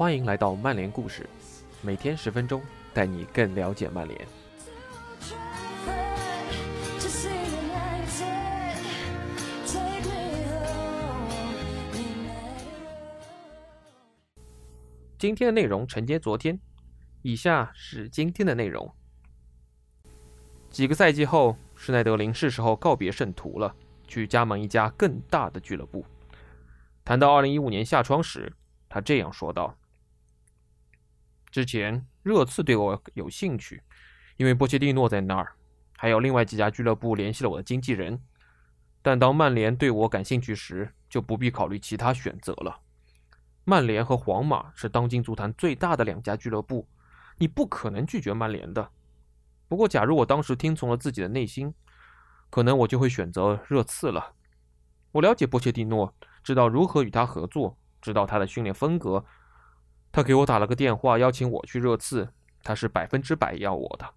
[0.00, 1.28] 欢迎来到曼联故事，
[1.82, 2.62] 每天十分钟，
[2.94, 4.18] 带你更了解曼联。
[15.18, 16.58] 今天的内容承接昨天，
[17.20, 18.90] 以下是今天的内容。
[20.70, 23.76] 几个赛季后，施耐德林是时候告别圣徒了，
[24.08, 26.06] 去加盟一家更大的俱乐部。
[27.04, 28.50] 谈到2015年夏窗时，
[28.88, 29.76] 他这样说道
[31.50, 33.82] ：“之前热刺对我有兴趣，
[34.36, 35.52] 因为波切蒂诺在那儿，
[35.96, 38.22] 还有另外几家俱乐部联系了我的经纪人。
[39.02, 42.80] 但当曼联对我感兴趣时，就不必考虑其他选择了。”
[43.64, 46.88] 曼联和皇马是当今足坛最大的两家俱乐部，
[47.38, 48.90] 你不可能拒绝曼联的。
[49.68, 51.72] 不过，假如我当时听从了自己的内心，
[52.48, 54.34] 可能我就会选择热刺了。
[55.12, 59.24] 我了解波切蒂诺，知道如何与他合作，知道他的训练风格。
[60.12, 64.14] 他给我打了个电话，邀请我去热刺，他是百分之百要我的。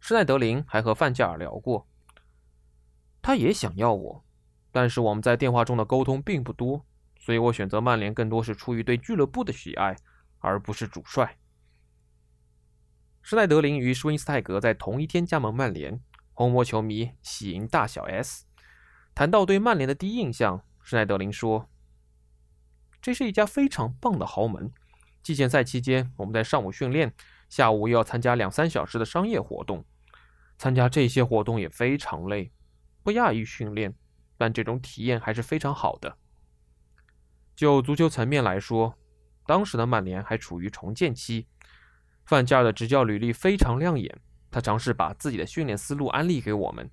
[0.00, 1.86] 施耐德林还和范加尔聊过，
[3.22, 4.24] 他也想要我，
[4.72, 6.84] 但是我们在电话中的沟通并不多。
[7.22, 9.94] 所以我选择曼联更多是出于对俱乐部的喜爱，
[10.38, 11.36] 而不是主帅。
[13.20, 16.00] 施耐德林与舒因斯泰格在同一天加盟曼联，
[16.32, 18.46] 红魔球迷喜迎大小 S。
[19.14, 21.68] 谈到对曼联的第一印象，施耐德林说
[23.00, 24.70] ：“这是一家非常棒的豪门。
[25.22, 27.12] 季前赛期间，我们在上午训练，
[27.48, 29.84] 下午又要参加两三小时的商业活动。
[30.58, 32.52] 参加这些活动也非常累，
[33.02, 33.94] 不亚于训练，
[34.36, 36.16] 但这种体验还是非常好的。”
[37.56, 38.94] 就足球层面来说，
[39.46, 41.46] 当时的曼联还处于重建期。
[42.24, 44.18] 范加尔的执教履历非常亮眼，
[44.50, 46.90] 他尝试把自己的训练思路安利给我们，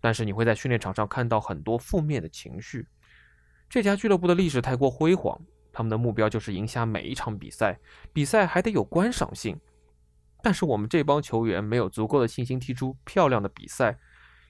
[0.00, 2.86] 但是你会在训练场上看到很多负面的情绪。
[3.68, 5.38] 这家俱乐部的历史太过辉煌，
[5.72, 7.78] 他们的目标就是赢下每一场比赛，
[8.12, 9.60] 比赛还得有观赏性。
[10.42, 13.98] 但是我们这帮球员没有足够的信心踢出漂亮的比赛，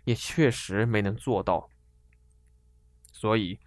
[0.05, 1.69] 也确实没能做到。
[3.13, 3.59] 所以，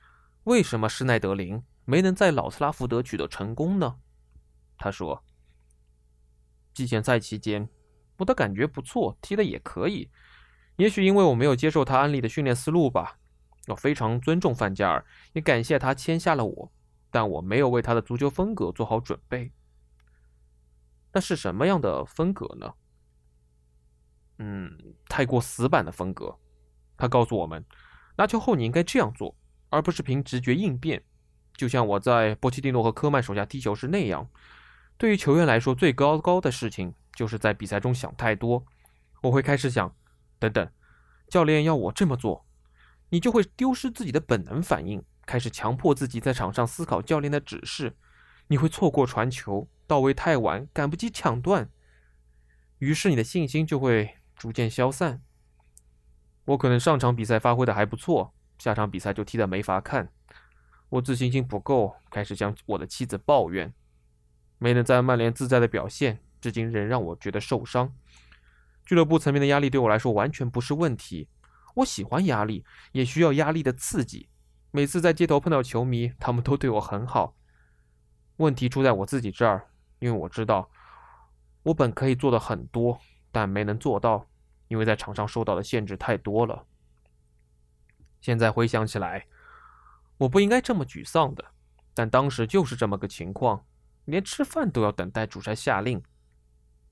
[0.43, 1.61] 为什么施耐德林？
[1.83, 3.97] 没能在老特拉福德取得成功呢？
[4.77, 5.23] 他说
[6.73, 7.67] ：“季前赛期间，
[8.17, 10.09] 我的感觉不错，踢的也可以。
[10.77, 13.17] 也许因为我没有接受他安利的训练思路吧。
[13.71, 16.71] 我非常尊重范加尔，也感谢他签下了我，
[17.09, 19.51] 但我没有为他的足球风格做好准备。
[21.13, 22.73] 那是什么样的风格呢？
[24.37, 24.77] 嗯，
[25.07, 26.37] 太过死板的风格。
[26.97, 27.65] 他告诉我们，
[28.17, 29.35] 拿球后你应该这样做，
[29.69, 31.03] 而不是凭直觉应变。”
[31.57, 34.29] 就像我在波切蒂诺和科曼手下踢球时那样，
[34.97, 38.65] 对于球员来说，最糟糕的事情就是在比赛中想太多。
[39.21, 39.95] 我会开始想，
[40.39, 40.71] 等等，
[41.27, 42.45] 教练要我这么做，
[43.11, 47.95] 你就会丢失自己的本能反应，开始强迫自己在场上思考教练的指示。
[48.47, 51.69] 你会错过传球，到位太晚，赶不及抢断，
[52.79, 55.21] 于是你的信心就会逐渐消散。
[56.45, 60.09] 我可能上场比赛发挥的还不错，下场比赛就踢得没法看。
[60.89, 63.73] 我自信心不够，开始向我的妻子抱怨，
[64.57, 67.93] 没能在曼联自在的表现，至今仍让我觉得受伤。
[68.85, 71.29] 俱乐部层面的压力对我来说完全不是问题，
[71.75, 74.29] 我喜欢压力，也需要压力的刺激。
[74.71, 77.35] 每次在街头碰到球迷，他们都对我很好。
[78.37, 80.69] 问题出在我自己这儿，因为我知道
[81.63, 82.99] 我本可以做的很多，
[83.31, 84.27] 但没能做到，
[84.67, 86.65] 因为在场上受到的限制太多了。
[88.19, 89.27] 现在回想起来。
[90.17, 91.43] 我不应该这么沮丧的，
[91.95, 93.65] 但当时就是这么个情况，
[94.05, 95.99] 连吃饭都要等待主帅下令。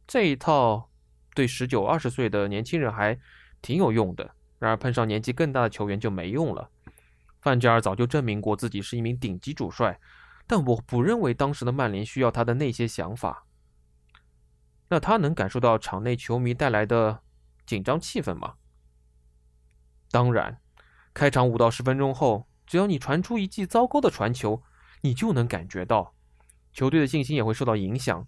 [0.07, 0.89] 这一套
[1.35, 3.19] 对十九、二十岁的年轻人还
[3.61, 6.69] 挺有用的，然而碰上年纪更大的球员就没用了。
[7.41, 9.99] 范加尔早就证明过自己是一名顶级主帅，
[10.45, 13.45] 但我不认为当时的曼联需要他的那些想法。
[14.89, 17.21] 那他能感受到场内球迷带来的
[17.65, 18.55] 紧张气氛吗？
[20.11, 20.59] 当然，
[21.13, 22.45] 开场五到十分钟后。
[22.65, 24.61] 只要你传出一记糟糕的传球，
[25.01, 26.13] 你就能感觉到
[26.71, 28.27] 球队的信心也会受到影响。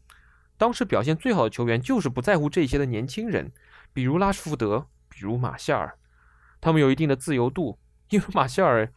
[0.57, 3.51] 当时表现最好的球员就是不在乎这些的年轻人，
[3.93, 5.95] 比如拉什福德，比如马夏尔，
[6.61, 7.77] 他们有一定的自由度，
[8.09, 8.93] 因为马歇尔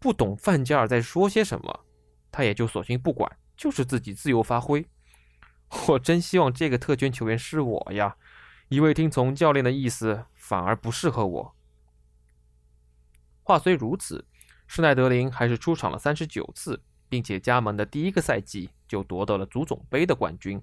[0.00, 1.84] 不懂范加尔在说些什么，
[2.32, 4.84] 他也就索性不管，就是自己自由发挥。
[5.88, 8.16] 我真希望这个特权球员是我呀，
[8.68, 11.56] 一味听从教练的意思反而不适合我。
[13.42, 14.26] 话虽如此。
[14.68, 20.60] 施耐德林还是出场了三十九次，并且加盟的第一个赛季就夺得了足总杯的冠军。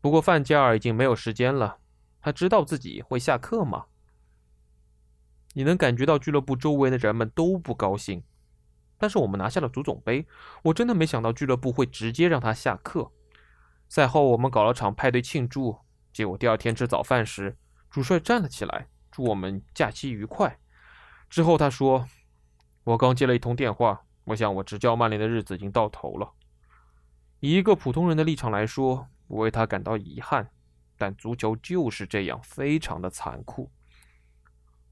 [0.00, 1.78] 不过范加尔已经没有时间了，
[2.20, 3.86] 他知道自己会下课吗？
[5.52, 8.22] 你能感觉到俱乐部周围的人们都不高兴，
[8.98, 10.26] 但是我们拿下了足总杯。
[10.62, 13.10] 我真的没想到俱乐部会直接让他下课。
[13.88, 15.78] 赛后我们搞了场派对庆祝，
[16.12, 17.56] 结果第二天吃早饭时，
[17.90, 20.58] 主帅站了起来，祝我们假期愉快。
[21.28, 22.06] 之后他说
[22.84, 26.32] ：“我刚接了一通电话，我想我执教曼联的日子已经到头了。”
[27.40, 30.48] 以一个普通人的立场来说，我为他感到遗憾。
[30.96, 33.68] 但足球就是这样，非常的残酷。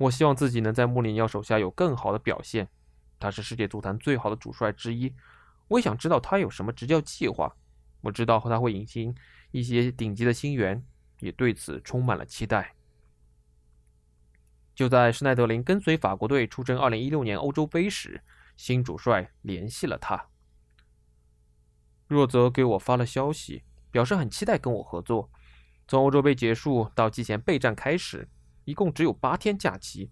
[0.00, 2.66] 我希望自己能在穆里尼奥手下有更好的表现。
[3.18, 5.14] 他是世界足坛最好的主帅之一，
[5.68, 7.54] 我也想知道他有什么执教计划。
[8.00, 9.14] 我知道他会引进
[9.50, 10.82] 一些顶级的新员，
[11.18, 12.74] 也对此充满了期待。
[14.74, 18.22] 就在施耐德林跟随法国队出征2016年欧洲杯时，
[18.56, 20.28] 新主帅联系了他。
[22.08, 25.30] 若泽给我发了消息，表示很期待跟我合作。
[25.86, 28.26] 从欧洲杯结束到季前备战开始，
[28.64, 30.10] 一共只有八天假期。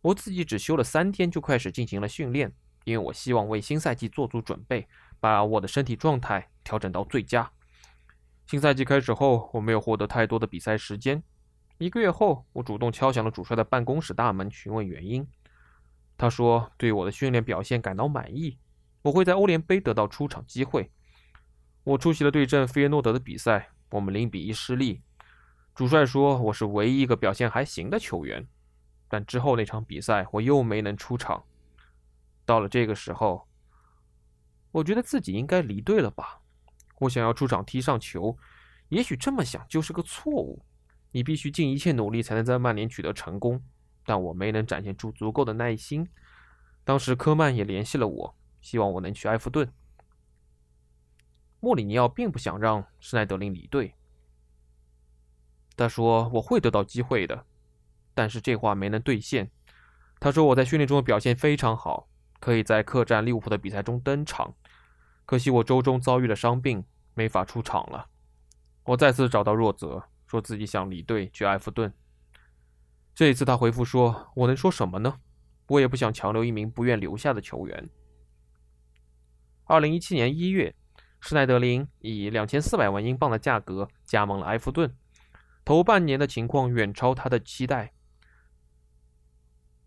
[0.00, 2.52] 我自己只休了三天就开始进行了训练，
[2.84, 4.86] 因为我希望为新赛季做足准备，
[5.18, 7.50] 把我的身体状态调整到最佳。
[8.46, 11.22] 新赛季开始后，我没有获得太多的比赛时间。
[11.78, 15.26] 一个月后，我主动敲响了主帅的办公室大门，询问原因。
[16.16, 18.58] 他说对我的训练表现感到满意，
[19.02, 20.90] 我会在欧联杯得到出场机会。
[21.84, 25.02] 我出席了对阵费耶诺德的比赛，我们零比一失利。
[25.78, 28.44] 主帅说我是唯一一个表现还行的球员。
[29.08, 31.44] 但之后那场比赛我又没能出场。
[32.44, 33.46] 到了这个时候，
[34.72, 36.40] 我觉得自己应该离队了吧。
[36.98, 38.36] 我想要出场踢上球，
[38.88, 40.60] 也许这么想就是个错误。
[41.12, 43.62] 你必须尽一切努力才能在曼联取得成功，
[44.04, 46.08] 但我没能展现出足够的耐心。
[46.82, 49.72] 当时科曼也联系了我，希望我能去埃弗顿。
[51.60, 53.94] 莫里尼奥并不想让施耐德林离队，
[55.78, 57.46] 他说我会得到机会的。
[58.12, 59.50] 但是这话没能兑现。
[60.20, 62.08] 他说我在训练中的表现非常好，
[62.40, 64.52] 可以在客战利物浦的比赛中登场。
[65.24, 66.84] 可惜我周中遭遇了伤病，
[67.14, 68.08] 没法出场了。
[68.82, 71.94] 我再次找到若泽，说自己想离队去埃弗顿。
[73.14, 75.20] 这一次他回复说：“我能说什么呢？
[75.68, 77.88] 我也不想强留一名不愿留下的球员。”
[79.66, 80.74] 二零一七年一月，
[81.20, 84.92] 施耐德林以两千四百万英镑的价格加盟了埃弗顿。
[85.68, 87.92] 头半年的情况远超他的期待。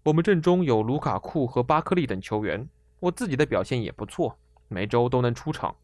[0.04, 2.69] 我们阵中有卢卡库和巴克利等球员，
[3.00, 4.38] 我自己的表现也不错，
[4.68, 5.75] 每周都能出场，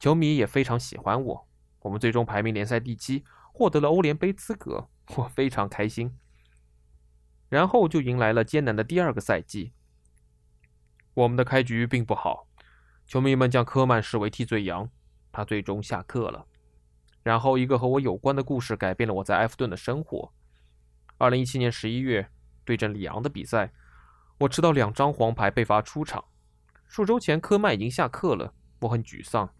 [0.00, 1.46] 球迷也非常喜欢我。
[1.82, 3.22] 我们最终排名联赛第七，
[3.52, 6.18] 获得了欧联杯资格，我非常开心。
[7.48, 9.72] 然后就迎来了艰难的第二个赛季。
[11.14, 12.48] 我们的开局并不好，
[13.06, 14.90] 球迷们将科曼视为替罪羊，
[15.30, 16.44] 他最终下课了。
[17.24, 20.32] 然后一个和我有关的故事改变了我在埃弗顿的生活。
[21.18, 22.28] 二零一七年十一月。
[22.66, 23.74] 对阵里昂的比赛，
[24.38, 26.24] 我吃到两张黄牌被罚出场。
[26.88, 29.50] 数周前科曼已经下课了，我很沮丧，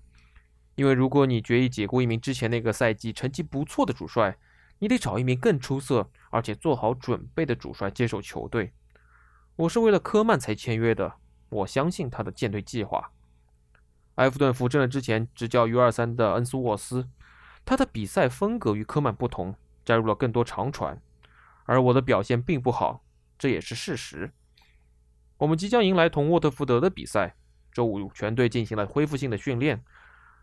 [0.76, 4.38] 因为如果你决意解雇一名之前那个赛季成绩不错的主帅，
[4.78, 8.72] 你得找一名更出色而且做好准备的主帅接手球队。
[9.56, 11.16] 我是为了科曼才签约的，
[11.50, 13.12] 我相信他的舰队计划。
[14.14, 17.06] 埃弗顿扶正了之前执教 U23 的恩斯沃斯，
[17.64, 21.00] 他的比赛风格与科曼不同，加入了更多长传。
[21.64, 23.02] 而我的表现并不好，
[23.38, 24.30] 这也是事实。
[25.38, 27.36] 我们即将迎来同沃特福德的比赛，
[27.72, 29.82] 周五全队进行了恢复性的训练。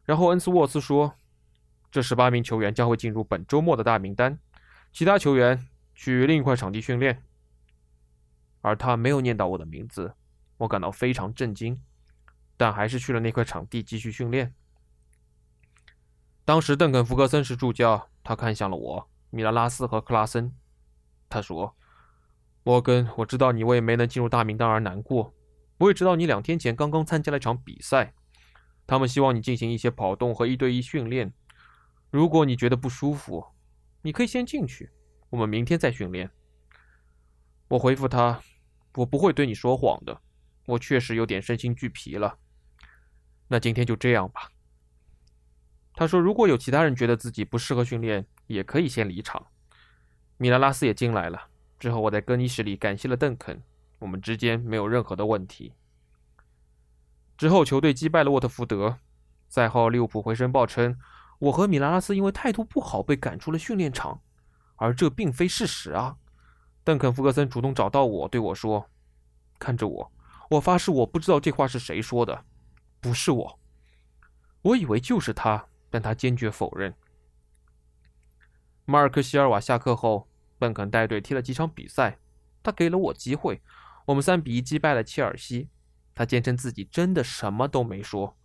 [0.03, 1.13] 然后恩斯沃斯说，
[1.91, 4.39] 这十八名球员将会进入本周末的大名单，
[4.91, 7.23] 其他球员去另一块场地训练。
[8.61, 10.13] 而他没有念到我的名字，
[10.57, 11.79] 我感到非常震惊，
[12.57, 14.53] 但还是去了那块场地继续训练。
[16.51, 20.53] 当时邓肯·福格森是助教，他看向了我、米拉拉斯和克拉森。
[21.29, 21.77] 他说
[22.63, 25.33] ：“摩根，我知道你为没能进入大名单而难过。
[25.77, 28.13] 我也知道你两天前刚刚参加了一场比赛，
[28.85, 31.31] 他们希望你进行一些跑动和一对一训练。
[32.09, 33.45] 如果你觉得不舒服，
[34.01, 34.91] 你可以先进去，
[35.29, 36.29] 我们明天再训练。”
[37.69, 38.41] 我回复他
[38.95, 40.19] ：“我不会对你说谎的，
[40.65, 42.37] 我确实有点身心俱疲了。
[43.47, 44.51] 那今天就这样吧。”
[46.01, 49.45] 他说：“如果有其他人觉得自己不适合训练，也可以先离场。”
[50.37, 51.39] 米拉拉斯也进来了。
[51.77, 53.61] 之后，我在更衣室里感谢了邓肯。
[53.99, 55.75] 我们之间没有任何的问题。
[57.37, 58.97] 之后，球队击败了沃特福德。
[59.47, 60.97] 赛后，利物浦回声报称，
[61.37, 64.21] 我和米拉拉斯因为态度不好被赶出了训练场，
[64.77, 66.17] 而这并非事实啊！
[66.83, 68.89] 邓肯·福格森主动找到我，对我说
[69.59, 70.11] ：“看着我，
[70.49, 72.43] 我发誓我不知道这话是谁说的，
[72.99, 73.59] 不是我。”
[74.63, 76.91] 我以为就是他，但他坚决否认。
[78.85, 80.27] 马尔克·希尔瓦下课后。
[80.57, 82.19] 邓肯带队踢了几场比赛，
[82.61, 83.63] 他给了我机会。
[84.05, 85.69] 我们三比一击败了切尔西。
[86.13, 88.37] 他坚称自己真的什么都没说。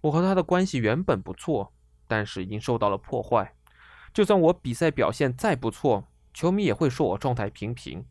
[0.00, 1.72] 我和他的关系原本不错，
[2.08, 3.54] 但是已经受到了破坏。
[4.12, 8.04] 就算我比赛表现再不错，球迷也会说我状态平平。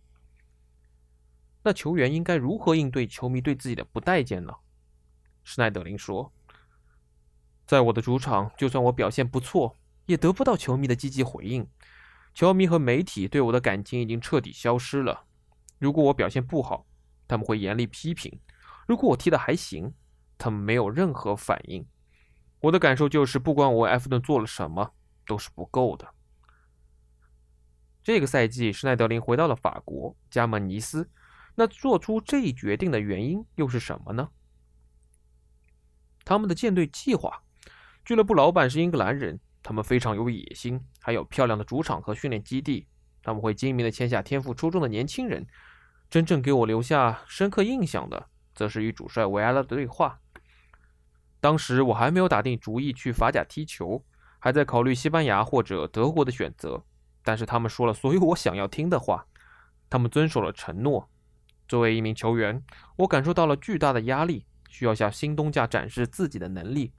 [1.64, 4.54] 那球员应该如何应对球迷对自己的不待见呢？
[5.44, 6.32] 施耐德林说
[7.68, 11.68] ：“在我的主场，就算我表现不错，也得不到球迷的积极回应。
[12.34, 15.26] 球迷和媒体对我的感情已经彻底消失了。
[15.78, 16.88] 如果我表现不好，
[17.28, 18.40] 他们会严厉批评；
[18.88, 19.94] 如果我踢得还行，
[20.38, 21.86] 他们没有任何反应。
[22.62, 24.94] 我的感受就是，不管我为埃弗顿做了什么，
[25.26, 26.08] 都是不够的。”
[28.02, 31.10] 这个赛季，施耐德林回到了法国，加盟尼斯。
[31.56, 34.30] 那做出这一决定的原因又是什么呢？
[36.24, 37.44] 他们的舰队计划，
[38.08, 42.88] 俱乐部老板是英格兰人，他们非常有野心，还有漂亮的主场和训练基地。
[43.22, 45.46] 他们会精明的签下天赋出众的年轻人。
[46.10, 50.22] 真正给我留下深刻印象的，则是与主帅维埃拉的对话。
[51.42, 54.02] 当时我还没有打定主意去法甲踢球，
[54.40, 56.82] 还在考虑西班牙或者德国的选择。
[57.26, 59.26] 但是他们说了所有我想要听的话，
[59.90, 61.10] 他们遵守了承诺。
[61.68, 62.64] 作为一名球员，
[63.00, 66.94] 我感受到了巨大的压力，需要向新东家展示自己的能力。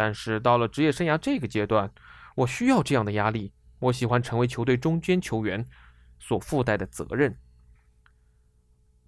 [0.00, 1.92] 但是到了职业生涯这个阶段，
[2.34, 3.52] 我需要这样的压力。
[3.80, 5.68] 我喜欢成为球队中间球员
[6.18, 7.36] 所附带的责任。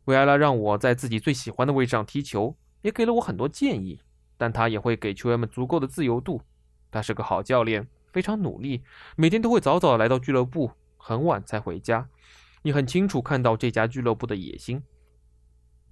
[0.05, 4.03] 维埃拉让我在自己最喜欢的位置上踢球，也给了我很多建议，
[4.37, 6.43] 但他也会给球员们足够的自由度。
[6.91, 8.85] 他是个好教练，非常努力，
[9.17, 12.07] 每天都会早早来到俱乐部，很晚才回家。
[12.61, 14.83] 你很清楚看到这家俱乐部的野心。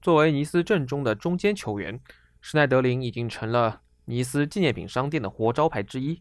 [0.02, 1.99] 作为尼斯阵中的中间球员，
[2.42, 6.20] 施耐德林已经成了尼斯纪念品商店的活招牌之一。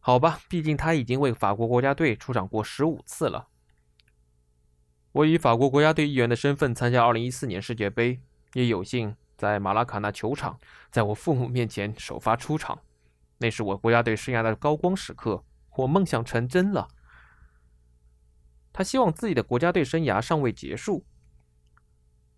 [0.00, 3.46] 好吧，毕竟他已经为法国国家队出场过十五次了。
[5.12, 8.20] 我以法国国家队一员的身份参加2014年世界杯，
[8.54, 10.58] 也有幸在马拉卡纳球场，
[10.90, 12.80] 在我父母面前首发出场。
[13.38, 15.44] 那是我国家队生涯的高光时刻，
[15.76, 16.88] 我梦想成真了。
[18.72, 21.04] 他希望自己的国家队生涯尚未结束。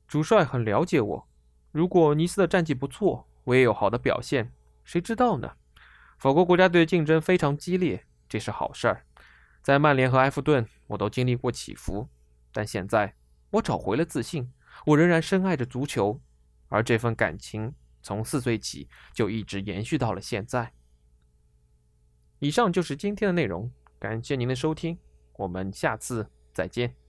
[0.06, 1.28] 主帅很了解我，
[1.72, 4.52] 如果尼斯的战绩不错，我也有好的表现，
[4.86, 5.56] 谁知道呢？
[6.16, 9.04] 法国国家队竞争非常激烈，这是好事儿。
[9.60, 12.08] 在曼联和埃弗顿，我都经历过起伏，
[12.52, 13.16] 但现在
[13.50, 14.50] 我找回了自信。
[14.84, 16.20] 我仍然深爱着足球，
[16.68, 20.72] 而这份感情从四岁起就一直延续到了现在。
[22.38, 24.96] 以上就是今天的内容，感谢您的收听。
[25.34, 27.05] 我们下次再见。